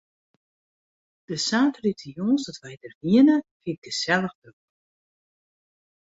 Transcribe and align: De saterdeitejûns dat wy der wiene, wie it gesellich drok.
De 1.29 1.35
saterdeitejûns 1.47 2.43
dat 2.45 2.61
wy 2.63 2.73
der 2.83 2.93
wiene, 3.01 3.35
wie 3.61 3.71
it 3.75 3.81
gesellich 3.85 4.35
drok. 4.41 4.59